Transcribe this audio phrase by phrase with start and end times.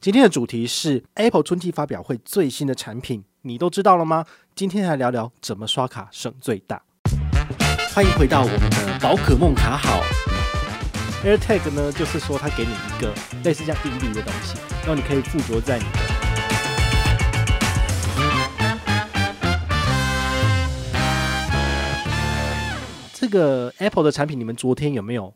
[0.00, 4.24] 今天的主题是 Apple 春季发表会最新的产品，你都知道了吗？
[4.54, 6.80] 今天来聊聊怎么刷卡省最大。
[7.92, 10.00] 欢迎回到我们的宝可梦卡好。
[11.24, 15.90] AirTag 呢，就是说它给你一个类似像硬币的东西，然后你可以附着在你的。
[23.12, 25.34] 这个 Apple 的产品，你们昨天有没有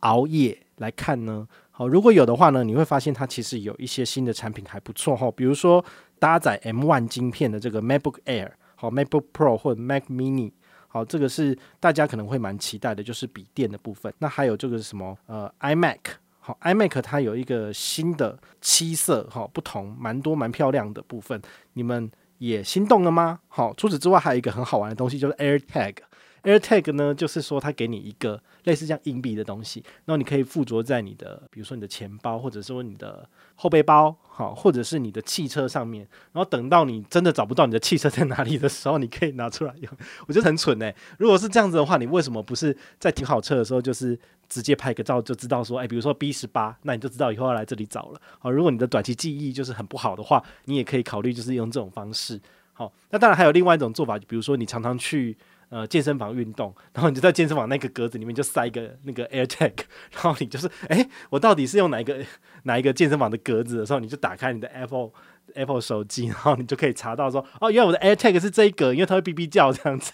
[0.00, 1.48] 熬夜来看呢？
[1.76, 5.84] 好，如果有的话呢，你会发现它其实有一些新的产品还不错哈，比如说
[6.20, 10.52] 搭载 M1 晶片的这个 MacBook Air，好 MacBook Pro 或者 Mac Mini，
[10.86, 14.14] 好，这个是大家可能会蛮期待的，就是笔电的部分。
[14.18, 15.18] 那还有这个是什么？
[15.26, 15.98] 呃，iMac，
[16.38, 23.40] 好，iMac 它有一个新的七色，哈，不同，蛮多蛮漂亮的部分，你们也心动了吗？
[23.48, 25.96] 好，除此之外还有一个很好玩的东西，就是 AirTag。
[26.44, 36.06] AirTag 呢，就是说它给你一个类似像硬币的东西，然后你可以附着在你的，比如说你的钱包，或者说你的后背包，好，或者是你的汽车上面。
[36.32, 39.90] 然后等到你真的找不到你的汽车在哪里的时候，你可以拿出来用。
[40.26, 40.94] 我觉得很蠢欸。
[41.18, 48.20] 如果是这样子的话，你为什么不是在停好车的时候，就是直接拍个照就知道说，哎，比如说 B 十八，那你就知道以后要来这里找了。
[48.38, 52.38] 好，如果你的短期记忆就是很不好的话，你也可以考虑就是用这种方式。
[52.74, 55.36] 好，那当然还有另外一种做法，比如说你常常去。
[55.74, 59.72] 呃，健身房运动，然后你就在健身房那个格子里面就塞一个那个 AirTag，
[60.14, 62.24] 然后你就是，哎，我到底是用哪一个
[62.62, 65.10] 哪一个健身房的格子的时候，你就打开你的 Apple
[65.54, 70.12] Apple 手机，然后你就可以查到说，哦，原来我的 AirTag 是这一个，因为它会哔哔叫这样子。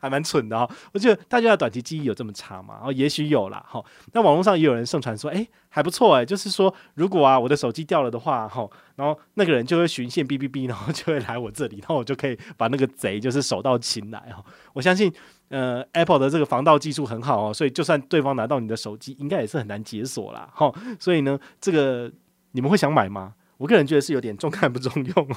[0.00, 2.80] 还蛮蠢的哦，我觉得大家的短期记忆有这么差吗？
[2.82, 3.64] 哦，也许有啦。
[3.68, 3.84] 哈。
[4.12, 14.44] 那网络上也有人盛传说，诶，还不错诶，就是说如果啊我的手机掉了的话，哈，然后那个人就会循线哔哔哔，然后就会来我这里，然后我就可以把那个贼就是手到擒来哈。
[14.72, 15.12] 我相信，
[15.48, 20.48] 呃，Apple 的这个防盗技术很好哦，所以就算对方拿到你的手机，应该也是很难解锁啦。
[20.54, 20.72] 哈。
[20.98, 22.10] 所以呢，这个
[22.52, 23.34] 你们会想买吗？
[23.56, 25.36] 我个人觉得是有点中看不中用哦。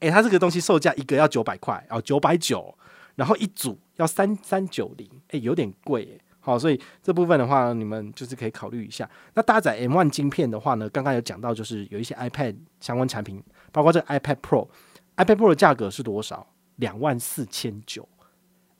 [0.00, 2.76] 诶，它这个东西售价一个要九百块哦，九百九。
[3.14, 6.24] 然后一组要三三九零，哎，有点贵哎。
[6.44, 9.08] 好，所以这部分的话，你们就是可以考虑一下。
[9.34, 13.40] 那搭载 M1 晶片的话呢，刚刚有讲到，就是有一些 iPad 相关产品，
[13.70, 16.44] 包括这个 iPad Pro，iPad Pro 的价格是多少？
[16.76, 18.08] 两万四千九，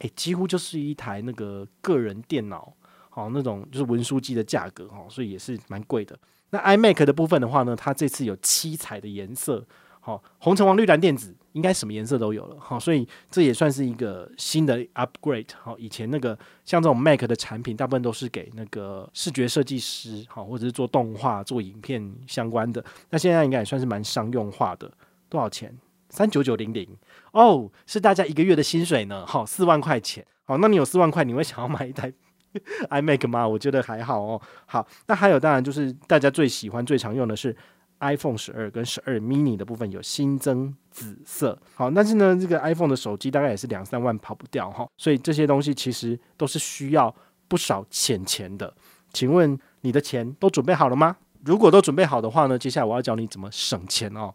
[0.00, 2.75] 哎，几乎就是一台那个个人电脑，
[3.09, 6.19] 好，那种就是文书机的价格哈，所以也是蛮贵的。
[6.50, 9.65] 那 iMac 的部分的话呢，它这次有七彩的颜色。
[10.05, 12.57] 好，红橙黄绿蓝靛紫，应该什么颜色都有了。
[12.59, 15.47] 好，所以这也算是一个新的 upgrade。
[15.63, 22.85] 好，以前那个像这种 Mac 的产品，大部分都是给那个视觉设计师，好，或者是做动画、做影片相关的。
[23.11, 24.91] 那现在应该也算是蛮商用化的。
[25.29, 25.73] 多少钱？
[26.11, 26.84] 三九九零零
[27.31, 29.25] 哦，是大家一个月的薪水呢。
[29.25, 30.27] 好，四万块钱。
[30.43, 32.13] 好，那你有四万块，你会想要买一台
[32.91, 33.47] iMac 吗？
[33.47, 34.43] 我觉得还好哦。
[34.67, 37.57] 好，那还有，当然就是大家最喜欢、最常用的是。
[38.03, 47.15] iPhone 十二跟十二 mini 的部分有新增紫色，好，但是呢，这个 iPhone 的手机大概也是两三万跑不掉哈，所以这些东西其实都是需要
[47.47, 48.75] 不少钱钱的。
[49.13, 51.17] 请问你的钱都准备好了吗？
[51.45, 54.34] 如果都准备好的话呢，接下来我要教你怎么省钱哦。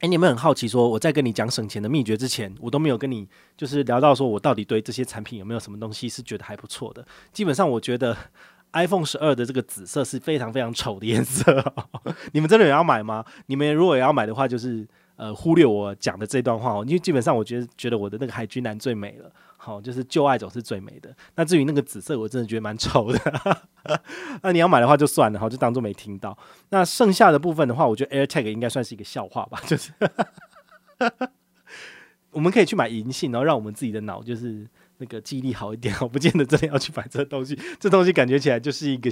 [0.00, 3.26] 诶，你们很好奇说，我在跟你讲省钱的秘诀之前，我都没有跟你
[3.56, 7.06] 就是聊到说我到底对这些产品有没有什么东西是觉得还不错的。
[7.32, 8.16] 基本上我觉得。
[8.72, 11.72] iPhone 十二的这个紫色是非常非常丑的颜色，
[12.32, 13.24] 你们真的有要买吗？
[13.46, 21.14] 你们如果也要买的话，就是呃忽略我讲的这段话哦，因为基本上我觉得觉得我的那个海军蓝最美了，好，就是旧爱总是最美的。
[21.36, 23.18] 那至于那个紫色，我真的觉得蛮丑的。
[24.42, 26.36] 那你要买的话就算了，好，就当做没听到。
[26.68, 29.90] 那剩下的部分的话，我觉得 AirTag 应该算是一个笑话吧，就是
[32.30, 34.66] 我们可以去买银杏，然后让我们自己的脑就是。
[34.98, 37.58] 那个记忆力好一点， 我不见得真的要去买这东西。
[37.78, 39.10] 这东西感觉起来就是一个，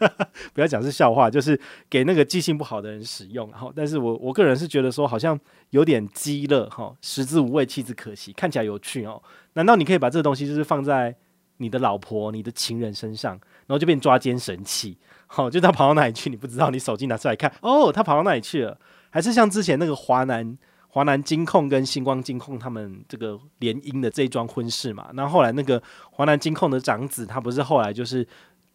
[0.52, 3.50] 不要讲是笑话，就是给那个记性不好的人使用。
[3.50, 5.38] 然后，但是我我个人是觉得说，好像
[5.70, 8.32] 有点鸡肋哈，食之无味，弃之可惜。
[8.32, 9.22] 看起来有趣哦，
[9.54, 11.14] 难道你可以把这个东西就是放在
[11.56, 13.32] 你的老婆、你的情人身上，
[13.66, 14.98] 然后就变抓奸神器？
[15.26, 18.78] 好，就他跑到哪里去，你不知道，你手机拿出来看，哦，他跑到哪里去了？
[19.10, 20.58] 还是像之前那个华南？
[20.94, 28.26] 华南金控跟星光金控他们这个联姻的这一桩婚事嘛，那后，后来那个华南金控的长子，他不是后来就是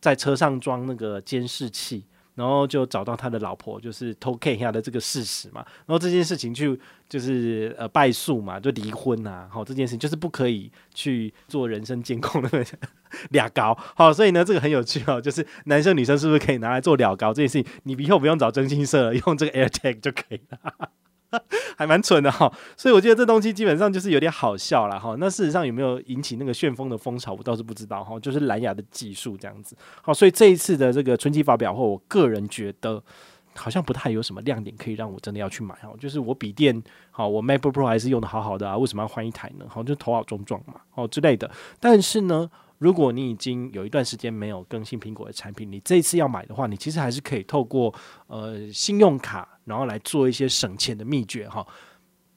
[0.02, 2.04] 在车上装那个监视器，
[2.34, 6.76] 然后就找到他的老婆就是偷看一下的这个事实嘛，然后这件事情就
[7.08, 12.66] 就是呃败诉嘛，就离婚啊，好，这件事情就是不可以去做人身监控的
[13.30, 17.32] 俩高，好，所以呢这个很有趣哦，就是男生女生是不是可以拿来做俩高？
[17.32, 20.90] 这件事情，你以后不用找征信社了，用这个 AirTag 就可以了。
[21.78, 25.16] 还蛮蠢的哈，所以我觉得这东西基本上就是有点好笑了哈。
[25.20, 28.20] 那事实上有没有引起那个旋风的风潮，我倒是不知道哈。
[28.20, 33.04] 就是蓝牙的技术这样子，好，所以这一次的这个春季发表会，我个人觉得
[33.56, 35.96] 好像不太有什么亮点可以让我真的要去买哦。
[36.00, 36.82] 就是我笔电
[37.12, 39.66] 好，我 Mac Pro 还是用的好好的啊，为什么要换一台呢？
[39.68, 41.50] 好，就头好中撞嘛，哦之类的。
[41.80, 47.94] 但是呢，如果你已经有一段时间没有更新苹果的产品，你这一次要买的话，你其实还是可以透过
[48.28, 51.68] 呃信用卡，然后来做一些省钱的秘诀哈。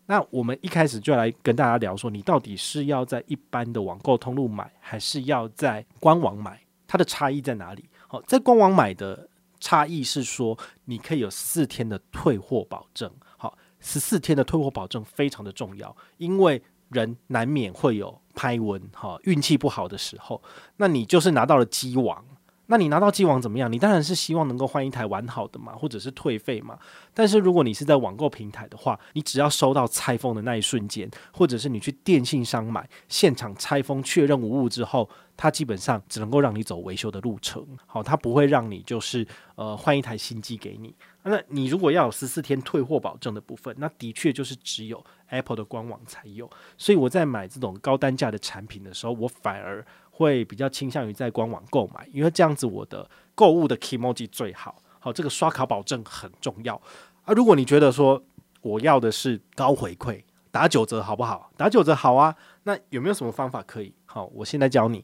[0.07, 6.61] 那我们一开始就来跟大家聊说，你到底是要在一般的网购通路买，还是要在官网买？
[6.89, 7.89] 它的差异在哪里？
[8.09, 9.29] 好，在官网买的
[9.61, 13.09] 差异是说，你可以有四天的退货保证。
[13.39, 20.43] 好，十四天的退货保证非常的重要，因为人难免会有拍文，哈，运气不好的时候，
[20.77, 22.25] 那你就是拿到了机王。
[22.71, 23.71] 那你拿到机网怎么样？
[23.71, 26.79] 你当然是希望能够换一台完好的嘛，或者是退费嘛。
[27.13, 37.67] 但是如果你是在网购平台的话，你只要收到拆封的那一瞬间，或者是你去电信商买，现场拆封确认无误之后，它基本上只能够让你走维修的路程。
[37.87, 39.27] 好，它不会让你就是
[39.57, 40.95] 呃换一台新机给你。
[41.25, 46.49] 那你如果要有十四天退货保证的部分，那的确就是只有 Apple 的官网才有。
[46.79, 49.85] 所以我在买这种高单价的产品的时候，我反而。
[50.11, 54.83] 会比较倾向于在官网购买，因为这样子我的购物的 kimoji 最好。
[54.99, 56.75] 好，这个刷卡保证很重要
[57.23, 57.33] 啊。
[57.33, 58.23] 如果你觉得说
[58.61, 61.51] 我要的是高回馈，打九折好不好？
[61.57, 62.37] 打九折好啊。
[62.65, 63.95] 那有没有什么方法可以？
[64.05, 65.03] 好，我现在教你。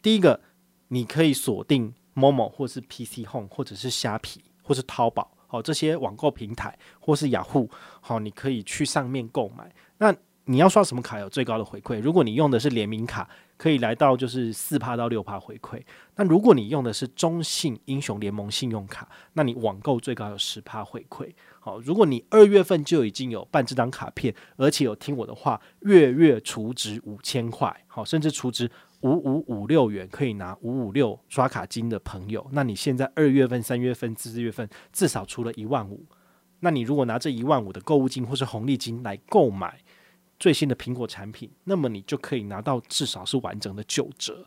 [0.00, 0.40] 第一个，
[0.88, 7.68] 你可以锁定 Momo 或是 PC Home 或者是虾皮或是淘宝，好，这些网购平台或是雅虎，
[8.00, 9.70] 好，你可以去上面购买。
[9.98, 10.14] 那
[10.48, 12.00] 你要刷什么卡有最高的回馈？
[12.00, 15.82] 如果你用的是联名卡，可以来到就是四趴到六趴回馈。
[16.14, 21.32] 那如果你用的是中信英雄联盟信用卡，那你网购最高有十趴回馈。
[21.58, 28.70] 好，如果你二月份就已经有办这张卡片，而且有听我的话，月月储值五千块，好，甚至储值
[29.00, 36.06] 五五五六元可以拿五五六刷卡金的朋友，那你现在二月份、三月份、四月份至少出了一万五。
[36.60, 39.80] 那你如果拿这一万五的购物金或是红利金来购买。
[40.38, 44.46] 最新的苹果产品，那么你就可以拿到至少是完整的九折。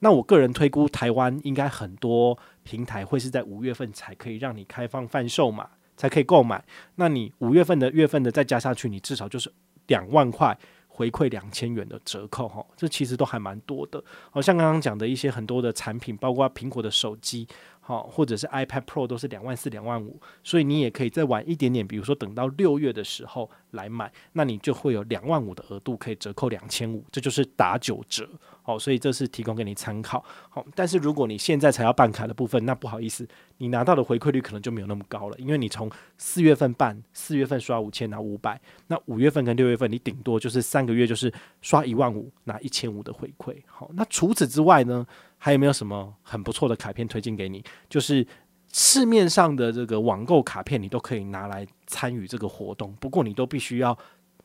[0.00, 6.64] 那我个人推估，台湾应该很多平台会是在五月份才可以让你开放贩售嘛，才可以购买。
[6.96, 9.50] 那你五月份的月份的再加上去，你至少就是
[9.86, 10.56] 两万块
[10.88, 14.02] 回馈两千元的折扣哈，这其实都还蛮多的。
[14.30, 17.48] 好像刚刚讲的一些很多的产品，包括苹果的手机。
[17.86, 28.26] 好，或者是 iPad Pro 都是两万四、两万五，所以你也可以再晚一点点，比如说等到六月的时候来买，那你就会有两万五的额度可以折扣两千五，这就是打九折。
[28.62, 30.24] 好，所以这是提供给你参考。
[30.48, 33.28] 好，但是如果你现在才要办卡的部分，那不好意思，
[33.58, 41.30] 你拿到的回馈率可能就没有那么高了，因为你从四月份办，四月份刷五千拿五百，那五月份跟六月份你顶多就是三个月就是
[41.60, 43.54] 刷一万五拿一千五的回馈。
[43.66, 45.06] 好，那除此之外呢？
[45.44, 47.62] 还有没有什么很不错的卡片推荐给你？
[47.90, 48.26] 就是
[48.72, 52.90] 市面上的这个网购卡片，你都可以拿来参与这个活动。
[52.94, 53.94] 不过你都必须要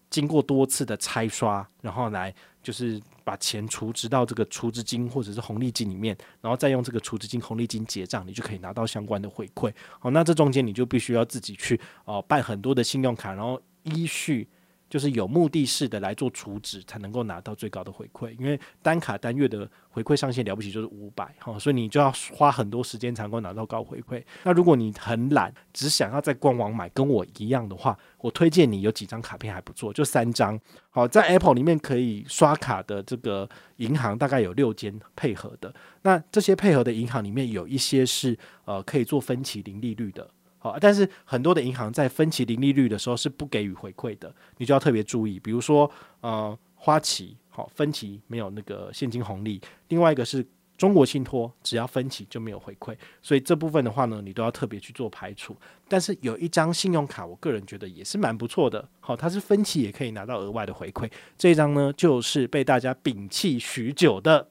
[0.10, 9.74] 经过多次的拆刷，然后来就是把钱储值到这个储值金或者是红利金里面，然后再用这个储值金、红利金结账，你就可以拿到相关的回馈。
[10.00, 14.50] 好，那这中间你就必须要自己去哦办很多的信用卡，然后依序。
[14.90, 18.32] 就是有目的式的来做储值，才能够拿到最高的回馈。
[18.40, 24.24] 因为单卡单月的回馈上限了不起就是五百哈，所以你就要花很多时间才能够拿到高回馈。
[24.44, 30.60] 那如果你很懒，只想要在官网买，跟我一样的话，我推荐你有几张卡片还不错，就三张。
[30.90, 33.48] 好，在 Apple 里面可以刷卡的这个
[33.78, 35.74] 银行大概有六间配合的。
[36.02, 40.28] 那这些配合的银行里面有一些是呃可以做分期零利率的。
[40.62, 45.40] 好，但是很多的银行在分期零利率的时候是不给予回馈的，你就要特别注意。
[45.40, 45.90] 比如说，
[46.20, 50.46] 呃，花旗好分期没有那个现金红利，另外一个是
[50.78, 55.56] 中国信托，只要分期就没有回馈，所以这部分的话呢，你都要特别去做排除。
[55.88, 61.10] 但是有一张信用卡，我个人觉得也是蛮不错的，好，它是分期也可以拿到额外的回馈。
[61.38, 64.50] 这一张呢，就是被大家摒弃许久的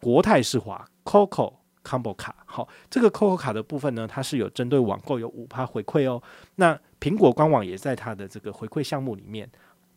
[0.00, 1.57] 国泰世华 COCO。
[1.88, 6.22] Combo 卡，好，这个 COCO 卡的部分呢，它是有针对网购有五趴回馈哦。
[6.56, 9.50] 那苹果官网也在它的这个回馈项目里面，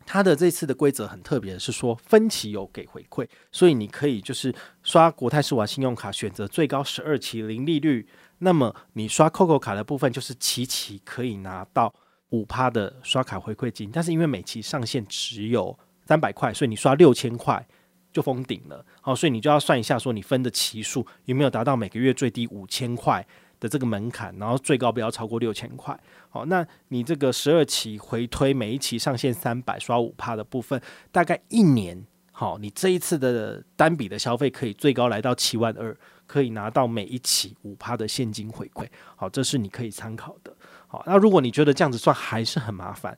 [0.06, 8.08] 它的这次的规则很特别，是说分期有给回馈，所以你可以就是刷国泰世华信用卡，选择最高十二期零利率。
[8.40, 11.94] 那么你刷 COCO 卡的部分，就是期期可以拿到
[12.30, 17.68] 五趴的刷卡回馈金，但是因为每期上限只有三百块，所以你刷六千块。
[18.12, 23.26] 就封顶了，好，所以你就要算一下，说你分的期数有没有达到每个月最低五千块
[23.60, 25.98] 的这个门槛，然后最高不要超过六千块。
[26.30, 38.86] 好，那你这个十二期回推，每一期上限三百，刷五趴的部分，大概一年，好，你这一次的单笔的消费可以最高来到七万二，可以拿到每一期五趴的现金回馈。
[39.16, 40.54] 好，这是你可以参考的。
[40.88, 43.18] 好，那如果你觉得这样子算还是很麻烦，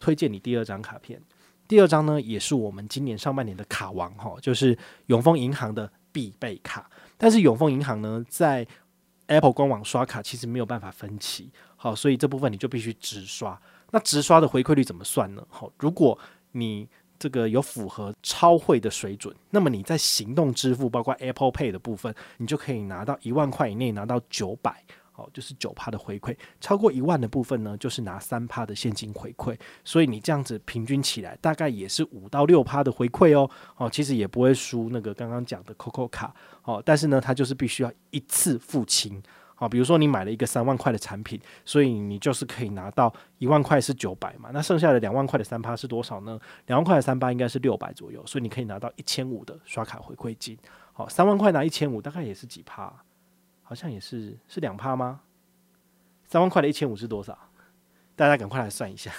[0.00, 1.22] 推荐你第二张卡片。
[1.72, 4.76] 第二张呢，也是我们今年上半年的卡王哈，就是
[5.06, 6.90] 永丰银行的必备卡。
[7.16, 8.66] 但是永丰银行呢，在
[9.28, 13.58] Apple 官网刷卡其实没有办法分期，好，所以这部分你就必须直刷。
[13.90, 15.42] 那直刷的回馈率怎么算呢？
[15.48, 16.18] 好，如果
[16.50, 16.86] 你
[17.18, 24.84] 这个有符合超汇的水准，那么你在行动支付，包括 Apple Pay 的部分，你就可以拿到一万块以内拿到九百。
[25.32, 33.48] 就是九趴的回馈，超过一万的部分呢，就是拿三趴的现金回馈，所以你这样子平均起来，大概也是五到六趴的回馈哦。
[33.76, 36.34] 哦，其实也不会输那个刚刚讲的 COCO 卡。
[36.64, 39.22] 哦，但是呢，它就是必须要一次付清。
[39.54, 46.36] 好，比如说你买了一个三万块的产品，所以你就是可以拿到一万块是九百嘛，那剩下的两万块的三趴是多少呢？
[46.66, 50.58] 两万块的三趴应该是六百左右，所以你可以拿到一千五的刷卡回馈金。
[50.92, 52.92] 好，三万块拿一千五，大概也是几趴？
[53.72, 55.22] 好像也是是两趴吗？
[56.28, 57.38] 三万块的一千五是多少？
[58.14, 59.10] 大家赶快来算一下。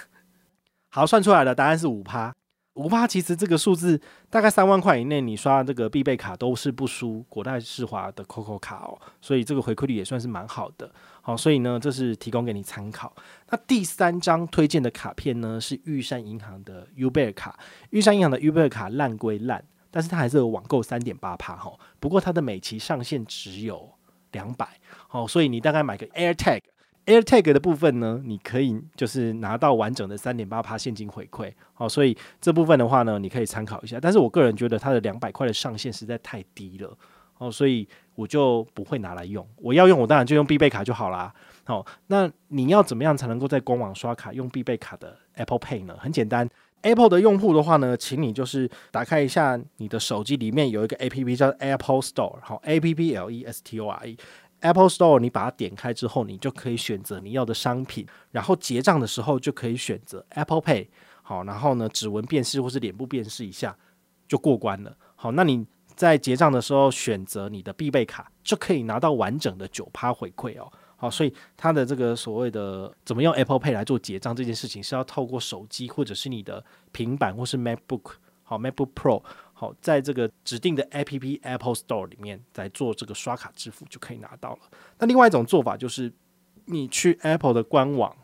[0.94, 2.32] 好，算出来的答案是五趴。
[2.76, 10.94] 五趴其实这个数字大概三万块以内，你刷这个必备卡都是不输国泰世华的 COCO 卡哦，所以这个回馈率也算是蛮好的。
[11.24, 13.12] 好，所以呢，这是提供给你参考。
[13.50, 17.60] 那第三张推荐的卡片呢，是玉山银行的 Uber 卡。
[17.90, 21.74] 玉山银行的 Uber 卡烂归烂，但是它还是有网购三点八趴哈。
[22.00, 23.92] 不过它的每期上限只有
[24.34, 24.68] 两百，
[25.08, 33.98] 好，所以你大概买个 AirTag，AirTag 的部分呢，你可以就是拿到完整的三点八趴现金回馈，好，所以这部分的话呢，你可以参考一下。
[34.02, 36.98] 但是我个人觉得它的两百块的上限实在太低了，
[37.38, 39.48] 哦，所以我就不会拿来用。
[39.56, 41.34] 我要用，我当然就用必备卡就好啦。
[41.64, 45.96] 好，那你要怎么样才能够在官网刷卡用必备卡的 Apple Pay 呢？
[45.98, 46.50] 很简单。
[46.84, 60.26] Apple 的用户的话呢，请你就是打开一下你的手机，里面有一个 APP 叫 Apple Store，好，A P P L E S T O R E，Apple Store，你把它点开之后，你就可以选择你要的商品，然后结账的时候就可以选择
[60.30, 60.88] Apple Pay，
[61.22, 63.76] 好，然后呢，指纹辨识或是脸部辨识一下
[64.28, 70.72] 就过关了，好，那你在结账的时候选择你的必备卡，就可以拿到完整的九趴回馈哦。
[71.04, 84.60] 好，所以它的这个所谓的怎么用 Apple Pay 来做结账这件事情，是要透过手机或者是你的平板或是 MacBook，好 MacBook Pro，好，在这个指定的 App Apple Store 里面来做这个刷卡支付就可以拿到了。
[84.98, 86.10] 那另外一种做法就是
[86.64, 88.16] 你去 Apple 的官网，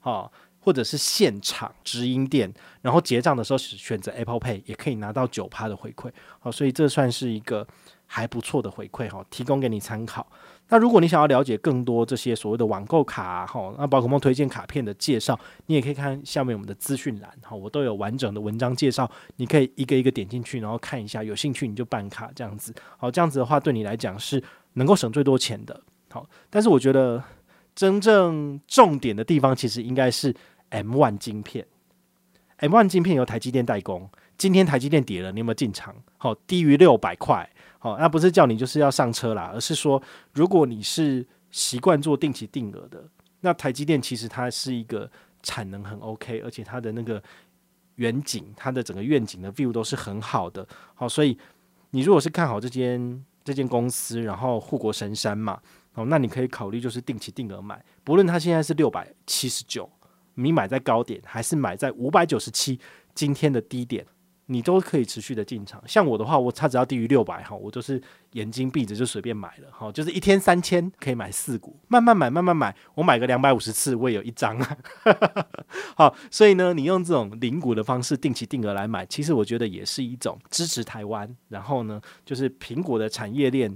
[0.00, 6.10] 好，或者是现场直营店，然后结账的时候选择 Apple Pay，也可以拿到九趴的回馈。
[6.40, 7.68] 好，所以这算是一个
[8.06, 10.26] 还不错的回馈哈，提供给你参考。
[10.72, 22.74] 那如果你想要了解更多这些所谓的网购卡哈，那宝可梦推荐卡片的介绍，你也可以看下面我们的资讯栏哈，我都有完整的文章介绍，你可以一个一个点进去，然后看一下，有兴趣你就办卡这样子。
[22.96, 25.78] 好，这样子的话对你来讲是能够省最多钱的。
[26.08, 27.22] 好，但是我觉得
[27.74, 30.34] 真正重点的地方其实应该是
[30.70, 31.66] M1 晶片
[32.60, 35.94] ，M1 晶片由台积电代工，今天台积电跌了，你有没有进场？
[36.16, 37.46] 好，低于六百块。
[37.82, 40.00] 好，那不是叫你就是要上车啦，而是说，
[40.34, 43.02] 如果你是习惯做定期定额的，
[43.40, 45.10] 那台积电其实它是一个
[45.42, 47.20] 产能很 OK，而且它的那个
[47.96, 50.64] 远景，它的整个愿景的 view 都是很好的。
[50.94, 51.36] 好，所以
[51.90, 55.60] 你如果是看好这间这间公司，然后护国神山嘛，
[55.94, 59.90] 哦，那你可以考虑就是定期定额买，不论它现在是六百七十九，
[60.34, 62.78] 你买在高点，还是买在五百九十七
[63.12, 64.06] 今天的低点。
[64.52, 68.00] 你都可以持续的进场，像我的话，我它只要低于六百哈，我都是
[68.32, 74.76] 眼睛闭着就随便买了哈，就是一天三千可以买四股，慢慢买，慢慢买，我买个两百五十次，我也有一张啊。
[75.96, 83.74] 好，所以呢，你用这种零股的方式定期定额来买，其实我觉得也是一种支持台湾，然后呢，就是苹果的产业链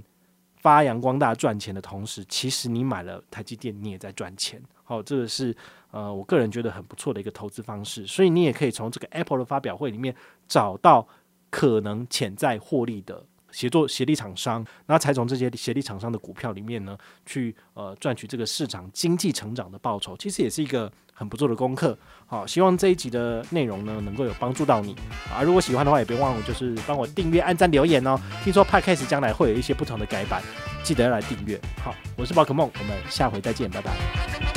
[0.57, 4.61] 发扬光大赚钱的同时，其实你买了台积电，你也在赚钱。
[4.83, 5.53] 好，这个是
[5.91, 10.13] 呃，我个人觉得很不错的一个投资方式，所以你也可以从这个 Apple 的发表会里面
[10.47, 11.07] 找到
[11.49, 21.97] 可能潜在获利的协作协力厂商，然后才从这些协力厂商的股票里面呢，去呃赚取这个市场经济成长的报酬，其实也是一个很不错的功课。
[22.25, 24.93] 好，希望这一集的内容呢能够有帮助到你
[25.33, 25.41] 啊！
[25.41, 28.19] 如果喜欢的话，也别忘了就是帮我订阅、按赞、留言哦。
[28.43, 30.43] 听说 Podcast 将来会有一些不同的改版，
[30.83, 31.59] 记得要来订阅。
[31.81, 34.56] 好，我是宝可梦，我们下回再见，拜拜。